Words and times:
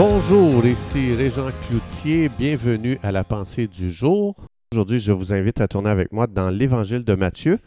Bonjour, 0.00 0.64
ici 0.64 1.12
Régent 1.12 1.50
Cloutier, 1.66 2.28
bienvenue 2.28 3.00
à 3.02 3.10
la 3.10 3.24
pensée 3.24 3.66
du 3.66 3.90
jour. 3.90 4.36
Aujourd'hui, 4.70 5.00
je 5.00 5.10
vous 5.10 5.32
invite 5.32 5.60
à 5.60 5.66
tourner 5.66 5.90
avec 5.90 6.12
moi 6.12 6.28
dans 6.28 6.50
l'Évangile 6.50 7.02
de 7.02 7.16
Matthieu, 7.16 7.58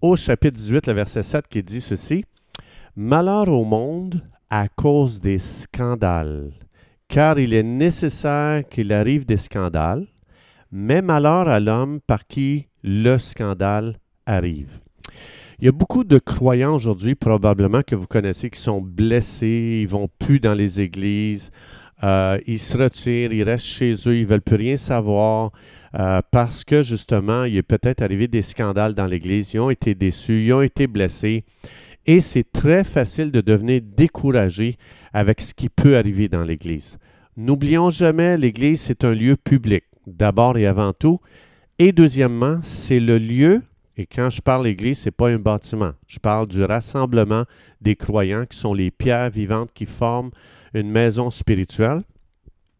au 0.00 0.16
chapitre 0.16 0.56
18, 0.56 0.86
le 0.86 0.92
verset 0.94 1.22
7, 1.22 1.46
qui 1.48 1.62
dit 1.62 1.82
ceci. 1.82 2.24
Malheur 2.96 3.50
au 3.50 3.66
monde 3.66 4.22
à 4.48 4.68
cause 4.68 5.20
des 5.20 5.38
scandales, 5.38 6.50
car 7.08 7.38
il 7.38 7.52
est 7.52 7.62
nécessaire 7.62 8.66
qu'il 8.66 8.90
arrive 8.90 9.26
des 9.26 9.36
scandales, 9.36 10.06
mais 10.72 11.02
malheur 11.02 11.46
à 11.46 11.60
l'homme 11.60 12.00
par 12.00 12.26
qui 12.26 12.68
le 12.82 13.18
scandale 13.18 13.98
arrive. 14.24 14.70
Il 15.58 15.64
y 15.64 15.68
a 15.68 15.72
beaucoup 15.72 16.04
de 16.04 16.18
croyants 16.18 16.74
aujourd'hui, 16.74 17.14
probablement 17.14 17.80
que 17.80 17.94
vous 17.94 18.06
connaissez, 18.06 18.50
qui 18.50 18.60
sont 18.60 18.82
blessés, 18.82 19.80
ils 19.80 19.88
vont 19.88 20.10
plus 20.18 20.38
dans 20.38 20.52
les 20.52 20.82
églises, 20.82 21.50
euh, 22.04 22.38
ils 22.46 22.58
se 22.58 22.76
retirent, 22.76 23.32
ils 23.32 23.42
restent 23.42 23.64
chez 23.64 23.94
eux, 24.06 24.18
ils 24.18 24.26
veulent 24.26 24.42
plus 24.42 24.56
rien 24.56 24.76
savoir 24.76 25.52
euh, 25.98 26.20
parce 26.30 26.62
que 26.62 26.82
justement, 26.82 27.44
il 27.44 27.56
est 27.56 27.62
peut-être 27.62 28.02
arrivé 28.02 28.28
des 28.28 28.42
scandales 28.42 28.92
dans 28.92 29.06
l'église, 29.06 29.54
ils 29.54 29.60
ont 29.60 29.70
été 29.70 29.94
déçus, 29.94 30.44
ils 30.44 30.52
ont 30.52 30.60
été 30.60 30.86
blessés, 30.86 31.44
et 32.04 32.20
c'est 32.20 32.52
très 32.52 32.84
facile 32.84 33.30
de 33.30 33.40
devenir 33.40 33.80
découragé 33.82 34.76
avec 35.14 35.40
ce 35.40 35.54
qui 35.54 35.70
peut 35.70 35.96
arriver 35.96 36.28
dans 36.28 36.44
l'église. 36.44 36.98
N'oublions 37.38 37.88
jamais, 37.88 38.36
l'église, 38.36 38.82
c'est 38.82 39.04
un 39.04 39.14
lieu 39.14 39.36
public, 39.36 39.84
d'abord 40.06 40.58
et 40.58 40.66
avant 40.66 40.92
tout, 40.92 41.18
et 41.78 41.92
deuxièmement, 41.92 42.60
c'est 42.62 43.00
le 43.00 43.16
lieu 43.16 43.62
et 43.96 44.06
quand 44.06 44.28
je 44.30 44.42
parle 44.42 44.66
Église, 44.66 44.98
ce 44.98 45.06
n'est 45.06 45.12
pas 45.12 45.28
un 45.28 45.38
bâtiment. 45.38 45.92
Je 46.06 46.18
parle 46.18 46.46
du 46.46 46.62
rassemblement 46.62 47.44
des 47.80 47.96
croyants 47.96 48.44
qui 48.44 48.58
sont 48.58 48.74
les 48.74 48.90
pierres 48.90 49.30
vivantes 49.30 49.70
qui 49.74 49.86
forment 49.86 50.30
une 50.74 50.90
maison 50.90 51.30
spirituelle. 51.30 52.02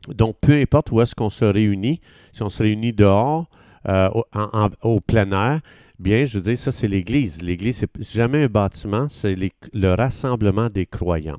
Donc, 0.08 0.36
peu 0.40 0.52
importe 0.52 0.92
où 0.92 1.00
est-ce 1.00 1.14
qu'on 1.14 1.30
se 1.30 1.44
réunit, 1.44 2.00
si 2.32 2.42
on 2.42 2.50
se 2.50 2.62
réunit 2.62 2.92
dehors, 2.92 3.48
euh, 3.88 4.10
au, 4.82 5.00
plein 5.00 5.30
air, 5.32 5.60
bien, 5.98 6.26
je 6.26 6.38
veux 6.38 6.44
dire, 6.44 6.58
ça, 6.58 6.70
c'est 6.70 6.88
l'Église. 6.88 7.40
L'Église, 7.40 7.78
c'est 7.78 8.02
jamais 8.02 8.44
un 8.44 8.48
bâtiment, 8.48 9.08
c'est 9.08 9.36
le 9.72 9.94
rassemblement 9.94 10.68
des 10.68 10.86
croyants. 10.86 11.38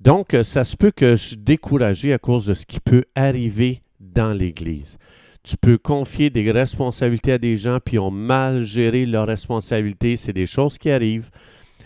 Donc, 0.00 0.34
euh, 0.34 0.44
ça 0.44 0.64
se 0.64 0.76
peut 0.76 0.90
que 0.90 1.16
je 1.16 1.28
suis 1.28 1.36
découragé 1.36 2.12
à 2.12 2.18
cause 2.18 2.46
de 2.46 2.54
ce 2.54 2.66
qui 2.66 2.80
peut 2.80 3.04
arriver 3.14 3.82
dans 4.00 4.32
l'Église. 4.32 4.98
Tu 5.42 5.56
peux 5.56 5.78
confier 5.78 6.30
des 6.30 6.50
responsabilités 6.50 7.32
à 7.32 7.38
des 7.38 7.56
gens 7.56 7.78
puis 7.84 7.98
ont 7.98 8.10
mal 8.10 8.64
géré 8.64 9.06
leurs 9.06 9.26
responsabilités. 9.26 10.16
C'est 10.16 10.32
des 10.32 10.46
choses 10.46 10.78
qui 10.78 10.90
arrivent. 10.90 11.30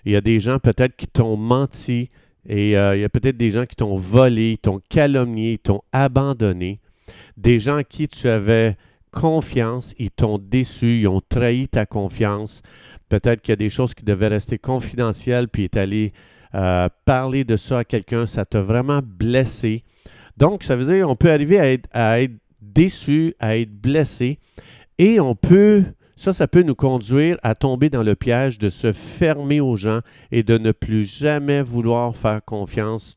Il 0.05 0.12
y 0.12 0.17
a 0.17 0.20
des 0.20 0.41
gens 0.41 0.58
peut-être 0.58 0.97
qui 0.97 1.06
t'ont 1.06 1.36
menti 1.36 2.11
et 2.48 2.77
euh, 2.77 2.97
il 2.97 3.00
y 3.00 3.05
a 3.05 3.08
peut-être 3.08 3.36
des 3.36 3.50
gens 3.50 3.67
qui 3.67 3.77
t'ont 3.77 3.97
volé, 3.97 4.58
t'ont 4.61 4.80
calomnié, 4.89 5.58
t'ont 5.58 5.83
abandonné. 5.92 6.80
Des 7.36 7.58
gens 7.58 7.77
à 7.77 7.84
qui 7.84 8.08
tu 8.08 8.28
avais 8.28 8.77
confiance, 9.12 9.95
ils 9.98 10.11
t'ont 10.11 10.39
déçu, 10.39 11.00
ils 11.00 11.08
ont 11.08 11.20
trahi 11.20 11.69
ta 11.69 11.86
confiance. 11.86 12.62
Peut-être 13.08 13.42
qu'il 13.42 13.53
y 13.53 13.55
a 13.55 13.56
des 13.56 13.69
choses 13.69 13.95
qui 13.95 14.05
devaient 14.05 14.28
rester 14.28 14.58
confidentielles, 14.58 15.48
puis 15.48 15.64
est 15.64 15.77
allé 15.77 16.12
euh, 16.55 16.89
parler 17.05 17.45
de 17.45 17.56
ça 17.56 17.80
à 17.80 17.84
quelqu'un, 17.84 18.27
ça 18.27 18.45
t'a 18.45 18.62
vraiment 18.62 19.00
blessé. 19.05 19.84
Donc, 20.36 20.64
ça 20.64 20.77
veut 20.77 20.86
dire 20.92 21.06
qu'on 21.06 21.17
peut 21.17 21.30
arriver 21.30 21.58
à 21.92 22.20
être 22.20 22.39
déçu, 22.63 23.35
à 23.39 23.59
être 23.59 23.73
blessé. 23.73 24.39
Et 24.99 25.21
on 25.21 25.35
peut, 25.35 25.85
ça, 26.17 26.33
ça 26.33 26.49
peut 26.49 26.63
nous 26.63 26.75
conduire 26.75 27.39
à 27.43 27.55
tomber 27.55 27.91
dans 27.91 28.03
le 28.03 28.15
piège 28.15 28.59
de 28.59 28.71
se 28.71 28.93
fermer 28.93 29.61
aux 29.61 29.77
gens 29.77 30.01
et 30.31 30.43
de 30.43 30.57
ne 30.57 30.73
plus 30.73 31.05
jamais 31.05 31.63
vouloir 31.63 32.17
faire 32.17 32.45
confiance 32.45 33.17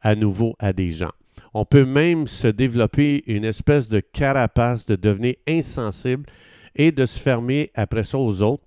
à 0.00 0.14
nouveau 0.14 0.56
à 0.58 0.72
des 0.72 0.90
gens. 0.90 1.12
On 1.54 1.64
peut 1.64 1.86
même 1.86 2.26
se 2.26 2.48
développer 2.48 3.24
une 3.26 3.44
espèce 3.44 3.88
de 3.88 4.00
carapace, 4.00 4.86
de 4.86 4.96
devenir 4.96 5.34
insensible 5.48 6.26
et 6.74 6.92
de 6.92 7.06
se 7.06 7.18
fermer 7.18 7.70
après 7.74 8.04
ça 8.04 8.18
aux 8.18 8.42
autres 8.42 8.62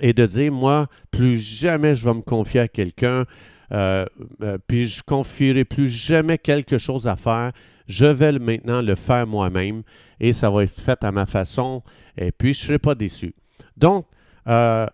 et 0.00 0.12
de 0.12 0.26
dire, 0.26 0.52
moi, 0.52 0.88
plus 1.10 1.38
jamais 1.38 1.94
je 1.94 2.04
vais 2.04 2.14
me 2.14 2.22
confier 2.22 2.60
à 2.60 2.68
quelqu'un, 2.68 3.26
euh, 3.74 4.06
euh, 4.42 4.56
puis 4.66 4.86
je 4.86 5.02
confierai 5.02 5.64
plus 5.64 5.88
jamais 5.88 6.38
quelque 6.38 6.78
chose 6.78 7.06
à 7.06 7.16
faire 7.16 7.52
je 7.86 8.06
vais 8.06 8.38
maintenant 8.38 8.82
le 8.82 8.94
faire 8.94 9.26
moi-même 9.26 9.82
et 10.20 10.32
ça 10.32 10.50
va 10.50 10.64
être 10.64 10.80
fait 10.80 11.02
à 11.04 11.12
ma 11.12 11.26
façon 11.26 11.82
et 12.16 12.32
puis 12.32 12.54
je 12.54 12.62
ne 12.62 12.66
serai 12.66 12.78
pas 12.78 12.94
déçu. 12.94 13.34
Donc, 13.76 14.06
euh, 14.48 14.86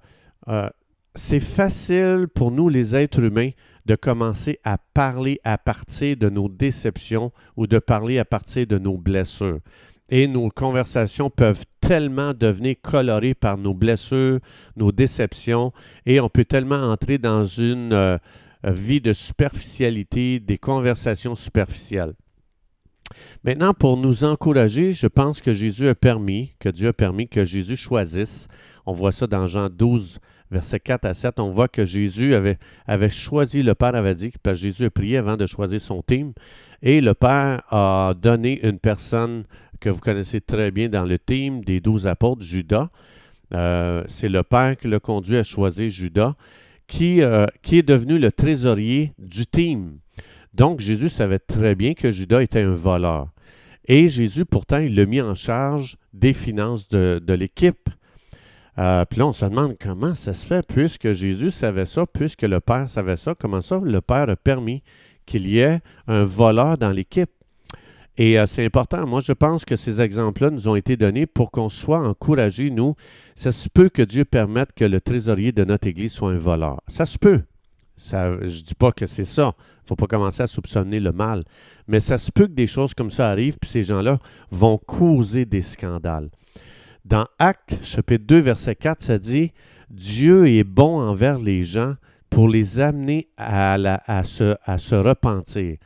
c'est 1.15 1.41
facile 1.41 2.27
pour 2.35 2.51
nous, 2.51 2.69
les 2.69 2.97
êtres 2.97 3.21
humains, 3.21 3.51
de 3.87 3.95
commencer 3.95 4.59
à 4.65 4.79
parler 4.79 5.41
à 5.45 5.59
partir 5.59 6.17
de 6.17 6.29
nos 6.29 6.49
déceptions 6.49 7.33
ou 7.57 7.67
de 7.67 7.79
parler 7.79 8.19
à 8.19 8.25
partir 8.25 8.67
de 8.67 8.79
nos 8.79 8.97
blessures. 8.97 9.61
Et 10.09 10.27
nos 10.27 10.51
conversations 10.51 11.31
peuvent 11.31 11.65
tellement 11.81 12.35
devenir 12.35 12.77
colorées 12.83 13.35
par 13.35 13.59
nos 13.59 13.75
blessures, 13.75 14.41
nos 14.77 14.93
déceptions, 14.93 15.73
et 16.05 16.21
on 16.21 16.29
peut 16.29 16.45
tellement 16.45 16.91
entrer 16.91 17.19
dans 17.19 17.45
une 17.45 18.19
vie 18.65 19.00
de 19.00 19.12
superficialité, 19.12 20.41
des 20.41 20.59
conversations 20.59 21.37
superficielles. 21.37 22.15
Maintenant, 23.44 23.75
pour 23.75 23.97
nous 23.97 24.25
encourager, 24.25 24.93
je 24.93 25.06
pense 25.06 25.41
que 25.41 25.53
Jésus 25.53 25.88
a 25.88 25.94
permis, 25.94 26.53
que 26.60 26.69
Dieu 26.69 26.88
a 26.88 26.93
permis 26.93 27.28
que 27.28 27.44
Jésus 27.44 27.76
choisisse. 27.76 28.48
On 28.87 28.93
voit 28.93 29.12
ça 29.12 29.26
dans 29.26 29.47
Jean 29.47 29.69
12, 29.69 30.21
versets 30.50 30.81
4 30.81 31.04
à 31.04 31.15
7. 31.15 31.41
On 31.41 31.50
voit 31.50 31.69
que 31.69 31.84
Jésus 31.84 32.34
avait, 32.34 33.09
choisi, 33.09 33.62
le 33.62 33.75
Père 33.75 33.94
avait 33.94 34.15
parce 34.43 34.59
que 34.59 34.62
Jésus 34.62 34.84
a 34.84 34.91
prié 34.91 35.16
avant 35.16 35.37
de 35.37 35.47
choisir 35.47 35.81
son 35.81 36.03
team. 36.03 36.32
Et 36.82 37.00
le 37.00 37.15
Père 37.15 37.62
a 37.71 38.15
donné 38.21 38.65
une 38.66 38.78
personne 38.78 39.44
que 39.81 39.91
vous 39.91 40.00
connaissez 40.00 40.41
très 40.41 40.71
bien 40.71 40.88
dans 40.88 41.04
le 41.04 41.19
team 41.19 41.65
des 41.65 41.81
douze 41.81 42.06
apôtres, 42.06 42.42
Judas. 42.42 42.91
Euh, 43.53 44.04
c'est 44.06 44.28
le 44.28 44.42
Père 44.42 44.77
qui 44.77 44.88
l'a 44.88 45.00
conduit 45.00 45.37
à 45.37 45.42
choisir 45.42 45.88
Judas, 45.88 46.34
qui, 46.91 47.23
euh, 47.23 47.47
qui 47.62 47.78
est 47.78 47.89
devenu 47.89 48.19
le 48.19 48.33
trésorier 48.33 49.15
du 49.17 49.47
team. 49.47 49.99
Donc 50.53 50.81
Jésus 50.81 51.09
savait 51.09 51.39
très 51.39 51.77
bien 51.77 51.95
que 51.95 52.11
Judas 52.11 52.43
était 52.43 52.61
un 52.61 52.75
voleur. 52.75 53.28
Et 53.87 54.09
Jésus, 54.09 54.45
pourtant, 54.45 54.78
il 54.78 54.97
l'a 54.97 55.06
mis 55.06 55.21
en 55.21 55.34
charge 55.34 55.97
des 56.12 56.33
finances 56.33 56.89
de, 56.89 57.33
l'équipe. 57.33 57.89
Euh, 58.78 59.05
puis 59.05 59.21
là, 59.21 59.28
on 59.28 59.33
se 59.33 59.47
demande 59.47 59.77
comment 59.81 60.15
ça 60.15 60.34
se 60.34 60.45
fait, 60.45 60.67
puisque 60.67 61.12
Jésus 61.12 61.53
savait 61.53 61.87
ça, 61.87 62.06
puisque 62.06 62.43
le 62.43 62.61
Père 62.61 62.91
savait 62.91 63.17
ça, 63.17 63.34
comment 63.39 63.61
ça 63.61 63.81
le 63.83 64.01
Père 64.01 64.28
a 64.28 64.37
permis 64.37 64.83
qu'il 65.27 65.49
y 65.49 65.61
ait 65.61 65.81
un 66.09 66.25
voleur 66.25 66.77
dans 66.77 66.91
l'équipe. 66.91 67.31
Et 68.16 68.38
euh, 68.38 68.47
c'est 68.47 68.65
important. 68.65 69.06
Moi, 69.06 69.21
je 69.21 69.32
pense 69.32 69.65
que 69.65 69.76
ces 69.76 70.00
exemples-là 70.00 70.50
nous 70.50 70.69
ont 70.69 70.76
été 70.76 70.97
donnés 70.97 71.26
pour 71.26 71.50
qu'on 71.50 71.69
soit 71.69 72.00
encouragés, 72.00 72.71
nous. 72.71 72.94
Ça 73.34 73.53
se 73.53 73.69
peut 73.69 73.88
que 73.88 74.03
Dieu 74.03 74.25
permette 74.25 74.72
que 74.75 74.84
le 74.84 75.00
trésorier 75.00 75.53
de 75.53 75.65
notre 75.65 75.87
Église 75.87 76.12
soit 76.12 76.31
un 76.31 76.38
voleur. 76.38 76.81
Ça 76.88 77.06
se 77.06 77.19
peut. 77.19 77.43
Ça, 77.97 78.32
je 78.43 78.59
ne 78.59 78.62
dis 78.62 78.75
pas 78.75 78.93
que 78.93 79.06
c'est 79.06 79.25
ça. 79.25 79.54
Il 79.59 79.84
ne 79.84 79.88
faut 79.88 79.97
pas 79.97 80.06
commencer 80.06 80.43
à 80.43 80.47
soupçonner 80.47 81.00
le 81.00 81.12
mal. 81.12 81.44
Mais 81.87 82.00
ça 82.00 82.19
se 82.19 82.31
peut 82.31 82.47
que 82.47 82.53
des 82.53 82.66
choses 82.66 82.94
comme 82.94 83.10
ça 83.10 83.28
arrivent, 83.28 83.59
puis 83.60 83.71
ces 83.71 83.84
gens-là 83.84 84.19
vont 84.50 84.78
causer 84.78 85.44
des 85.44 85.62
scandales. 85.62 86.31
Dans 87.04 87.27
Actes, 87.38 87.78
chapitre 87.82 88.25
2, 88.27 88.38
verset 88.38 88.75
4, 88.75 89.03
ça 89.03 89.19
dit 89.19 89.53
Dieu 89.91 90.47
est 90.48 90.65
bon 90.65 91.00
envers 91.00 91.38
les 91.38 91.65
gens 91.65 91.94
pour 92.31 92.48
les 92.48 92.78
amener 92.78 93.28
à, 93.37 93.77
se, 94.25 94.56
à 94.65 94.78
se 94.78 94.94
repentir. 94.94 95.77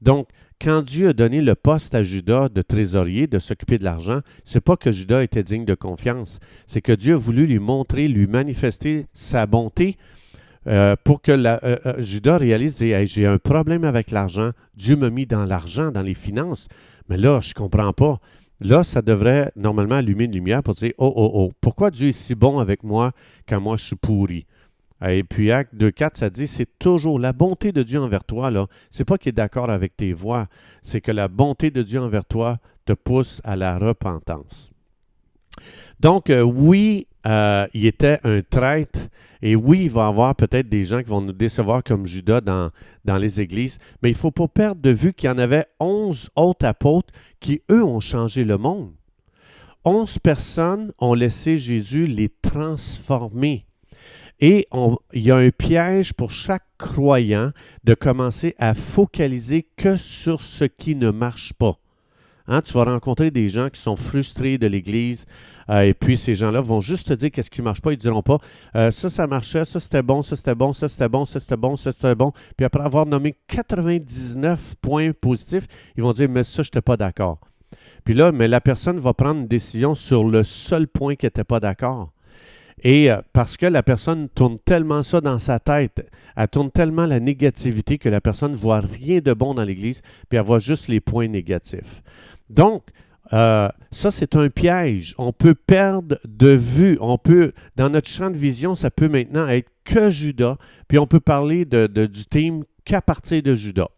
Donc, 0.00 0.28
quand 0.60 0.82
Dieu 0.82 1.08
a 1.08 1.12
donné 1.12 1.40
le 1.40 1.54
poste 1.54 1.94
à 1.94 2.02
Judas 2.02 2.48
de 2.48 2.62
trésorier, 2.62 3.26
de 3.26 3.38
s'occuper 3.38 3.78
de 3.78 3.84
l'argent, 3.84 4.20
c'est 4.44 4.60
pas 4.60 4.76
que 4.76 4.90
Judas 4.90 5.22
était 5.22 5.42
digne 5.42 5.64
de 5.64 5.74
confiance, 5.74 6.40
c'est 6.66 6.80
que 6.80 6.92
Dieu 6.92 7.14
a 7.14 7.18
voulu 7.18 7.46
lui 7.46 7.58
montrer, 7.58 8.08
lui 8.08 8.26
manifester 8.26 9.06
sa 9.12 9.46
bonté 9.46 9.96
euh, 10.66 10.96
pour 11.04 11.22
que 11.22 11.32
euh, 11.32 11.56
euh, 11.64 11.94
Judas 11.98 12.38
réalise, 12.38 12.78
j'ai 12.78 13.26
un 13.26 13.38
problème 13.38 13.84
avec 13.84 14.10
l'argent, 14.10 14.50
Dieu 14.74 14.96
m'a 14.96 15.10
mis 15.10 15.26
dans 15.26 15.44
l'argent, 15.44 15.90
dans 15.90 16.02
les 16.02 16.14
finances, 16.14 16.68
mais 17.08 17.16
là, 17.16 17.40
je 17.40 17.50
ne 17.50 17.54
comprends 17.54 17.92
pas. 17.92 18.18
Là, 18.60 18.82
ça 18.82 19.02
devrait 19.02 19.52
normalement 19.54 19.94
allumer 19.94 20.24
une 20.24 20.32
lumière 20.32 20.64
pour 20.64 20.74
dire, 20.74 20.92
oh, 20.98 21.12
oh, 21.14 21.30
oh, 21.34 21.52
pourquoi 21.60 21.92
Dieu 21.92 22.08
est 22.08 22.12
si 22.12 22.34
bon 22.34 22.58
avec 22.58 22.82
moi 22.82 23.12
quand 23.48 23.60
moi 23.60 23.76
je 23.76 23.84
suis 23.84 23.96
pourri? 23.96 24.46
Et 25.06 25.22
puis 25.22 25.52
Acte 25.52 25.74
2.4, 25.74 26.10
ça 26.14 26.30
dit, 26.30 26.46
c'est 26.46 26.78
toujours 26.78 27.18
la 27.18 27.32
bonté 27.32 27.70
de 27.70 27.82
Dieu 27.82 28.00
envers 28.00 28.24
toi, 28.24 28.50
là. 28.50 28.66
C'est 28.90 29.04
pas 29.04 29.16
qu'il 29.16 29.30
est 29.30 29.32
d'accord 29.32 29.70
avec 29.70 29.96
tes 29.96 30.12
voies, 30.12 30.46
c'est 30.82 31.00
que 31.00 31.12
la 31.12 31.28
bonté 31.28 31.70
de 31.70 31.82
Dieu 31.82 32.00
envers 32.00 32.24
toi 32.24 32.58
te 32.84 32.92
pousse 32.92 33.40
à 33.44 33.54
la 33.54 33.78
repentance. 33.78 34.72
Donc, 36.00 36.32
oui, 36.32 37.06
euh, 37.26 37.66
il 37.74 37.86
était 37.86 38.20
un 38.24 38.42
traître. 38.42 39.00
Et 39.42 39.54
oui, 39.54 39.84
il 39.84 39.90
va 39.90 40.06
y 40.06 40.08
avoir 40.08 40.34
peut-être 40.34 40.68
des 40.68 40.84
gens 40.84 41.00
qui 41.00 41.10
vont 41.10 41.20
nous 41.20 41.32
décevoir 41.32 41.84
comme 41.84 42.06
Judas 42.06 42.40
dans, 42.40 42.70
dans 43.04 43.18
les 43.18 43.40
églises, 43.40 43.78
mais 44.02 44.10
il 44.10 44.14
ne 44.14 44.18
faut 44.18 44.32
pas 44.32 44.48
perdre 44.48 44.80
de 44.80 44.90
vue 44.90 45.12
qu'il 45.12 45.28
y 45.28 45.32
en 45.32 45.38
avait 45.38 45.66
onze 45.78 46.28
autres 46.34 46.66
apôtres 46.66 47.12
qui, 47.38 47.62
eux, 47.70 47.84
ont 47.84 48.00
changé 48.00 48.44
le 48.44 48.58
monde. 48.58 48.92
Onze 49.84 50.18
personnes 50.18 50.92
ont 50.98 51.14
laissé 51.14 51.56
Jésus 51.56 52.06
les 52.06 52.28
transformer. 52.28 53.67
Et 54.40 54.68
il 55.12 55.22
y 55.22 55.30
a 55.30 55.36
un 55.36 55.50
piège 55.50 56.12
pour 56.12 56.30
chaque 56.30 56.64
croyant 56.78 57.50
de 57.84 57.94
commencer 57.94 58.54
à 58.58 58.74
focaliser 58.74 59.66
que 59.76 59.96
sur 59.96 60.40
ce 60.40 60.64
qui 60.64 60.94
ne 60.94 61.10
marche 61.10 61.52
pas. 61.54 61.78
Hein, 62.46 62.62
tu 62.62 62.72
vas 62.72 62.84
rencontrer 62.84 63.30
des 63.30 63.48
gens 63.48 63.68
qui 63.68 63.80
sont 63.80 63.96
frustrés 63.96 64.56
de 64.56 64.66
l'Église, 64.66 65.26
euh, 65.68 65.82
et 65.82 65.92
puis 65.92 66.16
ces 66.16 66.34
gens-là 66.34 66.62
vont 66.62 66.80
juste 66.80 67.08
te 67.08 67.12
dire 67.12 67.30
qu'est-ce 67.30 67.50
qui 67.50 67.60
ne 67.60 67.64
marche 67.64 67.82
pas. 67.82 67.92
Ils 67.92 67.96
ne 67.96 68.00
diront 68.00 68.22
pas 68.22 68.38
euh, 68.74 68.90
ça, 68.90 69.10
ça 69.10 69.26
marchait, 69.26 69.66
ça 69.66 69.80
c'était 69.80 70.02
bon, 70.02 70.22
ça 70.22 70.34
c'était 70.34 70.54
bon, 70.54 70.72
ça 70.72 70.88
c'était 70.88 71.08
bon, 71.10 71.26
ça 71.26 71.40
c'était 71.40 71.56
bon, 71.58 71.76
ça 71.76 71.92
c'était 71.92 72.14
bon. 72.14 72.32
Puis 72.56 72.64
après 72.64 72.82
avoir 72.82 73.04
nommé 73.04 73.36
99 73.48 74.76
points 74.80 75.12
positifs, 75.12 75.66
ils 75.96 76.02
vont 76.02 76.12
dire 76.12 76.28
mais 76.30 76.42
ça, 76.42 76.62
je 76.62 76.68
n'étais 76.68 76.80
pas 76.80 76.96
d'accord. 76.96 77.38
Puis 78.04 78.14
là, 78.14 78.32
mais 78.32 78.48
la 78.48 78.62
personne 78.62 78.98
va 78.98 79.12
prendre 79.12 79.40
une 79.40 79.48
décision 79.48 79.94
sur 79.94 80.24
le 80.24 80.42
seul 80.42 80.88
point 80.88 81.16
qui 81.16 81.26
n'était 81.26 81.44
pas 81.44 81.60
d'accord. 81.60 82.12
Et 82.82 83.10
euh, 83.10 83.20
parce 83.32 83.56
que 83.56 83.66
la 83.66 83.82
personne 83.82 84.28
tourne 84.28 84.58
tellement 84.58 85.02
ça 85.02 85.20
dans 85.20 85.38
sa 85.38 85.58
tête, 85.58 86.06
elle 86.36 86.48
tourne 86.48 86.70
tellement 86.70 87.06
la 87.06 87.20
négativité 87.20 87.98
que 87.98 88.08
la 88.08 88.20
personne 88.20 88.52
ne 88.52 88.56
voit 88.56 88.80
rien 88.80 89.20
de 89.20 89.32
bon 89.32 89.54
dans 89.54 89.64
l'Église, 89.64 90.02
puis 90.28 90.38
elle 90.38 90.44
voit 90.44 90.58
juste 90.58 90.88
les 90.88 91.00
points 91.00 91.28
négatifs. 91.28 92.02
Donc, 92.50 92.84
euh, 93.32 93.68
ça, 93.90 94.10
c'est 94.10 94.36
un 94.36 94.48
piège. 94.48 95.14
On 95.18 95.32
peut 95.32 95.54
perdre 95.54 96.18
de 96.26 96.48
vue. 96.48 96.96
On 97.00 97.18
peut, 97.18 97.52
dans 97.76 97.90
notre 97.90 98.08
champ 98.08 98.30
de 98.30 98.36
vision, 98.36 98.74
ça 98.74 98.90
peut 98.90 99.08
maintenant 99.08 99.46
être 99.48 99.70
que 99.84 100.10
Judas, 100.10 100.56
puis 100.86 100.98
on 100.98 101.06
peut 101.06 101.20
parler 101.20 101.64
du 101.64 102.26
team 102.26 102.64
qu'à 102.84 103.02
partir 103.02 103.42
de 103.42 103.54
Judas. 103.54 103.88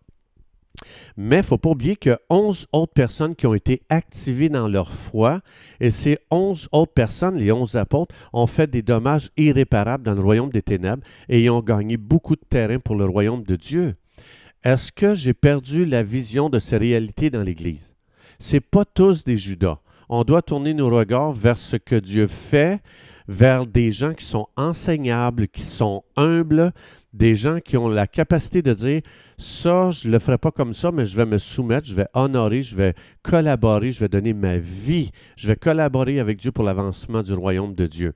Mais 1.17 1.37
il 1.37 1.41
ne 1.41 1.45
faut 1.45 1.59
pas 1.59 1.71
oublier 1.71 1.97
qu'il 1.97 2.13
y 2.13 2.15
a 2.15 2.21
11 2.31 2.67
autres 2.73 2.93
personnes 2.93 3.35
qui 3.35 3.47
ont 3.47 3.55
été 3.55 3.83
activées 3.89 4.49
dans 4.49 4.69
leur 4.69 4.95
foi, 4.95 5.41
et 5.81 5.91
ces 5.91 6.19
11 6.31 6.69
autres 6.73 6.93
personnes, 6.93 7.37
les 7.37 7.53
11 7.53 7.77
apôtres, 7.77 8.15
ont 8.33 8.47
fait 8.47 8.71
des 8.71 8.83
dommages 8.83 9.31
irréparables 9.37 10.05
dans 10.05 10.15
le 10.15 10.21
royaume 10.21 10.51
des 10.51 10.63
ténèbres 10.63 11.03
et 11.29 11.51
ont 11.51 11.61
gagné 11.61 11.97
beaucoup 11.97 12.37
de 12.37 12.45
terrain 12.49 12.79
pour 12.79 12.97
le 12.97 13.05
royaume 13.05 13.43
de 13.43 13.57
Dieu. 13.57 13.97
Est-ce 14.65 14.93
que 14.93 15.15
j'ai 15.15 15.35
perdu 15.35 15.85
la 15.85 16.03
vision 16.03 16.51
de 16.51 16.59
ces 16.59 16.77
réalités 16.77 17.31
dans 17.31 17.43
l'Église? 17.43 17.95
Ce 18.39 18.57
pas 18.59 18.85
tous 18.85 19.25
des 19.25 19.37
Judas. 19.37 19.79
On 20.09 20.25
doit 20.25 20.43
tourner 20.43 20.75
nos 20.75 20.89
regards 20.89 21.33
vers 21.33 21.59
ce 21.59 21.77
que 21.77 21.95
Dieu 21.95 22.27
fait, 22.27 22.81
vers 23.31 23.65
des 23.65 23.93
gens 23.93 24.13
qui 24.13 24.25
sont 24.25 24.49
enseignables, 24.57 25.47
qui 25.47 25.63
sont 25.63 26.03
humbles, 26.17 26.73
des 27.13 27.37
gens 27.37 27.61
qui 27.61 27.77
ont 27.77 27.89
la 27.89 28.09
capacité 28.09 28.61
de 28.61 28.75
dire 28.75 29.03
ça, 29.39 29.93
je 29.93 30.09
ne 30.09 30.13
le 30.13 30.19
ferai 30.19 30.37
pas 30.37 30.51
comme 30.51 30.75
ça, 30.75 30.91
mais 30.91 31.05
je 31.05 31.17
vais 31.17 31.27
me 31.27 31.39
soumettre, 31.39 31.87
je 31.87 31.95
vais 31.95 32.09
honorer, 32.13 32.61
je 32.61 32.75
vais 32.75 32.95
collaborer, 33.23 33.93
je 33.93 34.01
vais 34.01 34.09
donner 34.09 34.33
ma 34.33 34.59
vie, 34.59 35.13
je 35.37 35.47
vais 35.47 35.55
collaborer 35.55 36.19
avec 36.19 36.39
Dieu 36.39 36.51
pour 36.51 36.65
l'avancement 36.65 37.23
du 37.23 37.33
royaume 37.33 37.77
de 37.77 37.87
Dieu. 37.87 38.15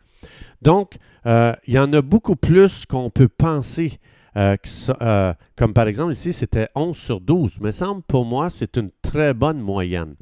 Donc, 0.62 0.96
euh, 1.26 1.54
il 1.68 1.74
y 1.74 1.78
en 1.78 1.92
a 1.92 2.02
beaucoup 2.02 2.36
plus 2.36 2.84
qu'on 2.84 3.08
peut 3.08 3.28
penser. 3.28 4.00
Euh, 4.36 4.56
euh, 5.00 5.32
comme 5.54 5.74
par 5.74 5.86
exemple 5.86 6.12
ici, 6.12 6.32
c'était 6.32 6.66
11 6.74 6.96
sur 6.96 7.20
12. 7.20 7.58
Mais 7.60 7.70
semble 7.70 8.02
pour 8.02 8.24
moi, 8.24 8.50
c'est 8.50 8.76
une 8.76 8.90
très 9.00 9.32
bonne 9.32 9.60
moyenne. 9.60 10.16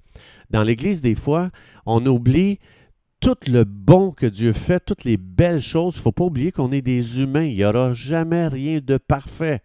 Dans 0.51 0.63
l'Église, 0.63 1.01
des 1.01 1.15
fois, 1.15 1.49
on 1.87 2.05
oublie 2.05 2.59
tout 3.23 3.37
le 3.47 3.63
bon 3.63 4.11
que 4.11 4.27
Dieu 4.27 4.53
fait, 4.53 4.85
toutes 4.85 5.05
les 5.05 5.17
belles 5.17 5.61
choses. 5.61 5.95
Il 5.95 5.99
ne 5.99 6.03
faut 6.03 6.13
pas 6.13 6.25
oublier 6.25 6.51
qu'on 6.51 6.73
est 6.73 6.83
des 6.83 7.21
humains. 7.21 7.45
Il 7.45 7.55
n'y 7.55 7.65
aura 7.65 7.93
jamais 7.93 8.49
rien 8.49 8.81
de 8.85 8.99
parfait. 8.99 9.63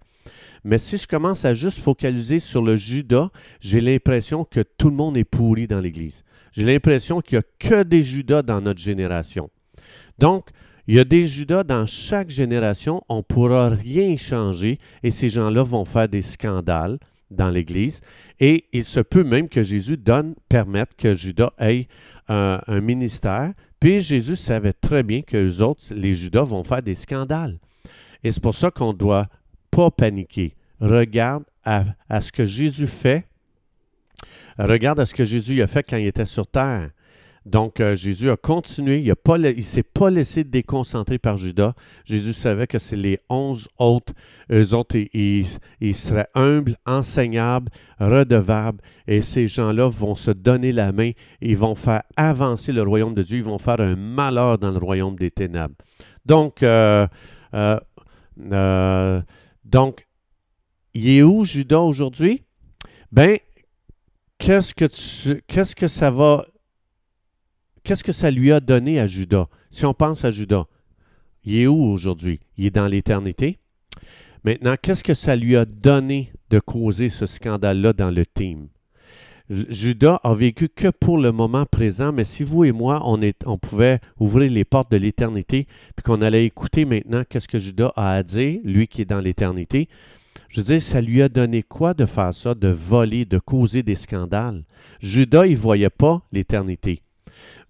Mais 0.64 0.78
si 0.78 0.98
je 0.98 1.08
commence 1.08 1.44
à 1.44 1.56
juste 1.56 1.80
focaliser 1.80 2.38
sur 2.38 2.62
le 2.62 2.76
Judas, 2.76 3.32
j'ai 3.60 3.82
l'impression 3.82 4.46
que 4.46 4.60
tout 4.60 4.90
le 4.90 4.96
monde 4.96 5.18
est 5.18 5.24
pourri 5.24 5.66
dans 5.66 5.80
l'Église. 5.80 6.24
J'ai 6.52 6.66
l'impression 6.66 7.20
qu'il 7.20 7.40
n'y 7.40 7.44
a 7.44 7.48
que 7.58 7.84
des 7.84 8.04
Judas 8.04 8.44
dans 8.44 8.62
notre 8.62 8.80
génération. 8.80 9.50
Donc, 10.20 10.50
il 10.88 10.96
y 10.96 11.00
a 11.00 11.04
des 11.04 11.26
Judas 11.26 11.64
dans 11.64 11.88
chaque 11.88 12.30
génération, 12.30 13.04
on 13.10 13.18
ne 13.18 13.22
pourra 13.22 13.70
rien 13.70 14.18
changer 14.18 14.78
et 15.02 15.10
ces 15.10 15.30
gens-là 15.30 15.64
vont 15.64 15.84
faire 15.84 16.08
des 16.08 16.22
scandales 16.22 17.00
dans 17.32 17.50
l'Église. 17.50 18.02
Et 18.40 18.66
il 18.72 18.86
se 18.86 19.00
peut 19.00 19.24
même 19.24 19.50
que 19.50 19.64
Jésus 19.64 19.98
donne, 19.98 20.36
permette 20.48 20.96
que 20.96 21.14
Judas 21.14 21.54
ait 21.60 21.88
un, 22.28 22.82
ministère. 22.82 23.54
Puis 23.80 24.02
Jésus 24.02 24.36
savait 24.36 24.74
très 24.74 25.04
bien 25.04 25.22
que 25.22 25.38
les 25.38 25.62
autres, 25.62 25.82
les 25.94 26.14
Judas, 26.14 26.44
vont 26.44 26.64
faire 26.64 26.82
des 26.82 26.96
scandales. 26.96 27.58
Et 28.24 28.32
c'est 28.32 28.42
pour 28.42 28.56
ça 28.56 28.72
qu'on 28.72 28.94
ne 28.94 28.98
doit 28.98 29.28
pas 29.72 29.92
paniquer. 29.92 30.56
Regarde 30.80 31.44
à, 31.64 31.86
à, 32.10 32.22
ce 32.22 32.32
que 32.32 32.46
Jésus 32.46 32.88
fait. 32.88 33.26
Regarde 34.58 35.00
à 35.00 35.06
ce 35.06 35.14
que 35.14 35.26
Jésus 35.26 35.62
a 35.62 35.68
fait 35.68 35.84
quand 35.84 35.98
il 35.98 36.08
était 36.08 36.26
sur 36.26 36.48
terre. 36.48 36.90
Donc, 37.48 37.80
euh, 37.80 37.96
Jésus 37.96 38.30
a 38.30 38.36
continué, 38.36 39.02
il 39.02 39.08
ne 39.08 39.62
s'est 39.62 39.84
pas 39.84 40.10
laissé 40.10 40.44
déconcentrer 40.44 41.18
par 41.18 41.38
Judas. 41.38 41.74
Jésus 42.04 42.34
savait 42.34 42.68
que 42.68 42.78
c'est 42.78 42.98
les 42.98 43.20
onze 43.30 43.70
autres, 43.78 44.14
eux 44.52 44.74
autres, 44.74 44.98
ils, 45.14 45.48
seraient 45.96 46.28
humbles, 46.36 46.76
enseignables, 46.86 47.72
redevables, 48.00 48.82
et 49.08 49.22
ces 49.22 49.48
gens-là 49.48 49.88
vont 49.88 50.16
se 50.16 50.32
donner 50.32 50.74
la 50.74 50.92
main, 50.92 51.12
ils 51.40 51.58
vont 51.58 51.76
faire 51.76 52.04
avancer 52.18 52.74
le 52.74 52.84
royaume 52.84 53.14
de 53.14 53.24
Dieu, 53.24 53.38
ils 53.38 53.44
vont 53.44 53.60
faire 53.60 53.80
un 53.80 53.96
malheur 53.96 54.58
dans 54.58 54.72
le 54.72 54.80
royaume 54.80 55.16
des 55.16 55.32
ténèbres. 55.32 55.76
Donc, 56.26 56.64
euh, 56.64 57.08
euh, 57.54 59.22
il 60.94 61.10
est 61.10 61.24
où 61.24 61.46
Judas 61.46 61.80
aujourd'hui? 61.80 62.44
Ben, 63.14 63.38
qu'est-ce 64.38 64.76
que 64.76 64.84
tu, 64.84 65.42
qu'est-ce 65.48 65.78
que 65.78 65.88
ça 65.88 66.12
va 66.12 66.46
Qu'est-ce 67.88 68.04
que 68.04 68.12
ça 68.12 68.32
lui 68.32 68.52
a 68.52 68.60
donné 68.60 69.00
à 69.00 69.08
Judas? 69.08 69.48
Si 69.70 69.86
on 69.86 69.94
pense 69.94 70.26
à 70.26 70.30
Judas, 70.30 70.66
il 71.46 71.56
est 71.56 71.68
où 71.68 71.82
aujourd'hui? 71.86 72.42
Il 72.58 72.66
est 72.66 72.76
dans 72.76 72.86
l'éternité. 72.86 73.60
Maintenant, 74.44 74.76
qu'est-ce 74.82 75.06
que 75.06 75.14
ça 75.14 75.38
lui 75.38 75.56
a 75.56 75.64
donné 75.64 76.34
de 76.50 76.60
causer 76.60 77.08
ce 77.08 77.26
scandale-là 77.26 77.94
dans 77.94 78.12
le 78.12 78.26
team? 78.26 78.68
Judas 79.50 80.20
a 80.26 80.36
vécu 80.36 80.68
que 80.68 80.90
pour 80.90 81.18
le 81.18 81.32
moment 81.32 81.66
présent, 81.66 82.12
mais 82.12 82.26
si 82.26 82.44
vous 82.44 82.66
et 82.66 82.74
moi, 82.74 83.04
on, 83.06 83.22
est, 83.22 83.46
pouvait 83.62 84.02
ouvrir 84.20 84.52
les 84.52 84.66
portes 84.66 84.92
de 84.92 84.98
l'éternité, 84.98 85.66
puis 85.96 86.04
qu'on 86.04 86.22
allait 86.22 86.44
écouter 86.44 86.84
maintenant 86.84 87.24
qu'est-ce 87.30 87.48
que 87.48 87.58
Judas 87.58 87.94
a 87.96 88.16
à 88.16 88.22
dire, 88.22 88.60
lui 88.66 88.90
qui 88.90 89.04
est 89.04 89.06
dans 89.06 89.22
l'éternité, 89.22 89.88
je 90.50 90.60
veux 90.60 90.66
dire, 90.66 90.82
ça 90.82 91.00
lui 91.00 91.22
a 91.22 91.30
donné 91.30 91.64
quoi 91.64 91.94
de 91.94 92.06
faire 92.06 92.34
ça, 92.34 92.54
de 92.54 92.68
voler, 92.68 93.24
de 93.24 93.40
causer 93.40 93.82
des 93.82 93.96
scandales? 93.96 94.66
Judas, 95.00 95.46
il 95.46 95.54
ne 95.54 95.58
voyait 95.58 95.90
pas 95.90 96.22
l'éternité. 96.34 97.02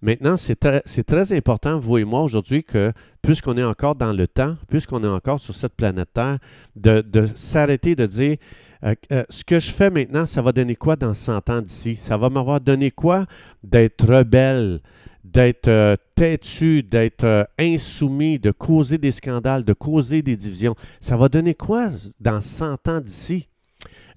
Maintenant, 0.01 0.37
c'est 0.37 0.55
très, 0.55 1.33
important, 1.33 1.79
vous 1.79 1.97
et 1.97 2.03
moi, 2.03 2.21
aujourd'hui, 2.21 2.63
que 2.63 2.91
puisqu'on 3.21 3.57
est 3.57 3.63
encore 3.63 3.95
dans 3.95 4.13
le 4.13 4.27
temps, 4.27 4.55
puisqu'on 4.69 5.03
est 5.03 5.07
encore 5.07 5.39
sur 5.39 5.55
cette 5.55 5.73
planète 5.75 6.09
Terre, 6.13 6.37
de, 6.75 7.27
s'arrêter 7.35 7.95
de 7.95 8.05
dire 8.05 8.37
euh, 8.83 8.93
euh, 9.11 9.23
ce 9.29 9.43
que 9.43 9.59
je 9.59 9.71
fais 9.71 9.89
maintenant, 9.89 10.27
ça 10.27 10.41
va 10.41 10.51
donner 10.51 10.75
quoi 10.75 10.95
dans 10.95 11.13
100 11.13 11.49
ans 11.49 11.61
d'ici? 11.61 11.95
Ça 11.95 12.15
va 12.15 12.29
m'avoir 12.29 12.61
donné 12.61 12.91
quoi 12.91 13.25
d'être 13.63 14.05
rebelle, 14.05 14.81
d'être 15.23 15.67
euh, 15.67 15.95
têtu, 16.15 16.83
d'être 16.83 17.47
insoumis, 17.57 18.37
de 18.37 18.51
causer 18.51 18.99
des 18.99 19.11
scandales, 19.11 19.63
de 19.63 19.73
causer 19.73 20.21
des 20.21 20.35
divisions? 20.35 20.75
Ça 21.01 21.17
va 21.17 21.27
donner 21.27 21.55
quoi 21.55 21.89
dans 22.19 22.39
100 22.39 22.87
ans 22.87 23.01
d'ici? 23.01 23.49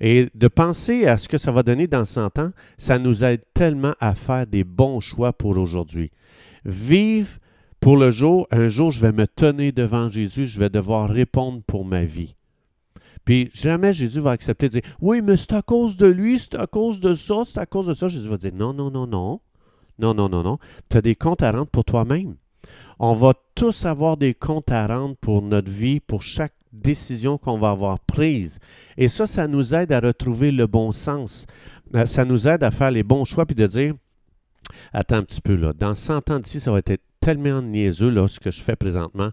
Et 0.01 0.31
de 0.35 0.49
penser 0.49 1.07
à 1.07 1.19
ce 1.19 1.29
que 1.29 1.39
ça 1.39 1.53
va 1.53 1.63
donner 1.63 1.87
dans 1.87 2.05
100 2.05 2.39
ans, 2.39 2.51
ça 2.79 2.99
nous 2.99 3.23
aide 3.23 3.43
tellement 3.53 3.95
à 4.01 4.15
faire 4.15 4.47
des 4.47 4.65
bons 4.65 5.01
choix 5.01 5.33
pour 5.33 5.57
aujourd'hui. 5.59 6.11
Vive 6.65 7.39
pour 7.81 7.97
le 7.97 8.11
jour, 8.11 8.47
un 8.51 8.69
jour 8.69 8.91
je 8.91 9.01
vais 9.01 9.13
me 9.13 9.27
tenir 9.27 9.73
devant 9.73 10.09
Jésus, 10.09 10.47
je 10.47 10.59
vais 10.59 10.69
devoir 10.69 11.09
répondre 11.09 11.63
pour 11.67 11.85
ma 11.85 12.05
vie. 12.05 12.35
Puis 13.25 13.51
jamais 13.55 13.93
Jésus 13.93 14.21
va 14.21 14.33
accepter 14.33 14.69
de 14.69 14.81
dire 14.81 14.97
Oui, 15.01 15.23
mais 15.23 15.37
c'est 15.37 15.53
à 15.53 15.63
cause 15.63 15.97
de 15.97 16.07
lui, 16.07 16.39
c'est 16.39 16.57
à 16.57 16.67
cause 16.67 17.01
de 17.01 17.15
ça, 17.15 17.43
c'est 17.47 17.59
à 17.59 17.67
cause 17.67 17.87
de 17.87 17.95
ça. 17.95 18.09
Jésus 18.09 18.29
va 18.29 18.37
dire 18.37 18.53
Non, 18.55 18.73
non, 18.73 18.91
non, 18.91 19.07
non. 19.07 19.41
Non, 19.99 20.15
non, 20.15 20.29
non, 20.29 20.43
non. 20.43 20.59
Tu 20.89 20.97
as 20.97 21.03
des 21.03 21.15
comptes 21.15 21.43
à 21.43 21.53
rendre 21.53 21.67
pour 21.67 21.85
toi-même. 21.85 22.37
On 22.99 23.15
va 23.15 23.35
tous 23.55 23.85
avoir 23.85 24.17
des 24.17 24.35
comptes 24.35 24.71
à 24.71 24.87
rendre 24.87 25.17
pour 25.17 25.43
notre 25.43 25.71
vie, 25.71 26.01
pour 26.01 26.23
chaque 26.23 26.55
décision 26.73 27.39
qu'on 27.39 27.59
va 27.59 27.71
avoir 27.71 28.01
prise. 28.01 28.59
Et 28.97 29.09
ça, 29.09 29.27
ça 29.27 29.47
nous 29.47 29.75
aide 29.75 29.93
à 29.93 30.01
retrouver 30.01 30.51
le 30.51 30.67
bon 30.67 30.93
sens. 30.93 31.47
Euh, 31.95 32.07
ça 32.07 32.25
nous 32.25 32.47
aide 32.47 32.63
à 32.63 32.71
faire 32.71 32.91
les 32.91 33.03
bons 33.03 33.25
choix 33.25 33.47
puis 33.47 33.57
de 33.57 33.67
dire 33.67 33.95
Attends 34.93 35.17
un 35.17 35.23
petit 35.25 35.41
peu 35.41 35.55
là, 35.55 35.73
dans 35.73 35.95
100 35.95 36.31
ans 36.31 36.41
d'ici, 36.41 36.61
ça 36.61 36.73
va 36.73 36.79
être 36.79 37.01
tellement 37.21 37.61
niaiseux 37.63 38.09
là, 38.09 38.27
ce 38.29 38.41
que 38.41 38.51
je 38.51 38.63
fais 38.63 38.77
présentement. 38.77 39.31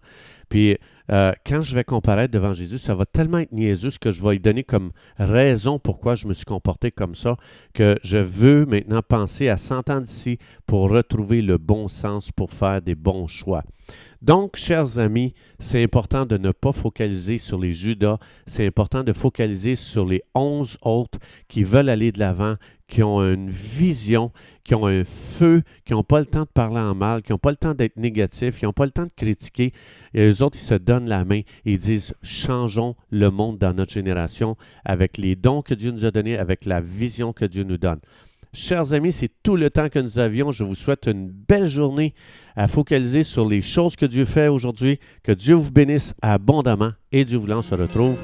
Puis 0.50 0.77
euh, 1.10 1.32
quand 1.46 1.62
je 1.62 1.74
vais 1.74 1.84
comparaître 1.84 2.34
devant 2.34 2.53
Jésus, 2.53 2.77
ça 2.77 2.96
va 2.96 3.06
tellement 3.06 3.39
être 3.39 3.53
niaiseux 3.53 3.89
ce 3.89 4.00
que 4.00 4.12
je 4.12 4.22
vais 4.22 4.32
lui 4.32 4.39
donner 4.39 4.63
comme 4.63 4.91
raison 5.17 5.79
pourquoi 5.79 6.15
je 6.15 6.27
me 6.27 6.34
suis 6.34 6.46
comporté 6.46 6.91
comme 6.91 7.15
ça, 7.15 7.38
que 7.74 7.98
je 8.03 8.17
veux 8.17 8.65
maintenant 8.65 9.01
penser 9.01 9.48
à 9.48 9.58
100 9.58 9.89
ans 9.89 10.01
d'ici 10.01 10.38
pour 10.65 10.89
retrouver 10.89 11.41
le 11.41 11.58
bon 11.58 11.88
sens, 11.88 12.32
pour 12.32 12.51
faire 12.51 12.82
des 12.82 12.96
bons 12.96 13.27
choix. 13.27 13.63
Donc, 14.22 14.56
chers 14.56 14.98
amis, 14.98 15.34
c'est 15.60 15.84
important 15.84 16.25
de 16.25 16.38
ne 16.38 16.51
pas 16.51 16.74
focaliser 16.74 17.38
sur 17.38 17.60
les 17.60 17.72
Judas, 17.72 18.17
c'est 18.48 18.65
important 18.65 19.03
de 19.03 19.13
focaliser 19.13 19.75
sur 19.75 20.06
les 20.06 20.24
onze 20.34 20.77
autres 20.82 21.20
qui 21.48 21.63
veulent 21.63 21.89
aller 21.89 22.12
de 22.12 22.20
l'avant, 22.20 22.56
qui 22.88 23.03
ont 23.03 23.22
une 23.22 23.50
vision, 23.50 24.32
qui 24.63 24.74
ont 24.75 24.88
un 24.88 25.03
feu, 25.03 25.63
qui 25.86 25.94
n'ont 25.94 26.03
pas 26.03 26.20
le 26.20 26.25
temps 26.25 26.44
de 26.44 26.50
parler 26.53 26.79
en 26.79 26.96
mal, 26.96 27.22
qui 27.22 27.32
n'ont 27.32 27.38
pas 27.38 27.51
le 27.51 27.58
temps 27.58 27.74
d'être 27.74 27.98
négatifs, 27.98 28.60
qui 28.60 28.65
n'ont 28.65 28.74
pas 28.74 28.86
le 28.86 28.91
temps 28.91 29.06
de 29.06 29.12
critiquer. 29.15 29.74
Et 30.13 30.27
eux 30.27 30.41
autres, 30.41 30.58
ils 30.58 30.65
se 30.65 30.74
donnent 30.74 31.10
la 31.10 31.25
main 31.25 31.39
et 31.39 31.74
ils 31.74 31.77
disent 31.77 32.13
changeons 32.22 32.96
le 33.10 33.29
monde 33.29 33.58
dans 33.58 33.74
notre 33.74 33.91
génération 33.91 34.56
avec 34.86 35.17
les 35.17 35.36
dons 35.36 35.62
que 35.62 35.74
Dieu 35.74 35.91
nous 35.91 36.06
a 36.06 36.12
donnés, 36.12 36.38
avec 36.38 36.65
la 36.65 36.82
vision 36.82 37.34
que 37.34 37.46
Dieu 37.46 37.63
nous 37.63 37.77
donne. 37.77 38.00
Chers 38.53 38.94
amis, 38.94 39.12
c'est 39.12 39.32
tout 39.44 39.56
le 39.56 39.70
temps 39.70 39.89
que 39.89 40.00
nous 40.00 40.17
avions. 40.17 40.51
Je 40.51 40.63
vous 40.63 40.75
souhaite 40.75 41.08
une 41.08 41.29
belle 41.29 41.67
journée 41.67 42.13
à 42.56 42.67
focaliser 42.67 43.24
sur 43.24 43.48
les 43.48 43.62
choses 43.62 43.96
que 43.96 44.06
Dieu 44.06 44.25
fait 44.25 44.48
aujourd'hui. 44.48 45.00
Que 45.22 45.34
Dieu 45.34 45.56
vous 45.56 45.72
bénisse 45.72 46.13
abondamment 46.22 46.91
et 47.12 47.25
Dieu 47.25 47.38
voulant, 47.38 47.60
on 47.60 47.62
se 47.62 47.75
retrouve 47.75 48.17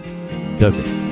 demain. 0.59 1.02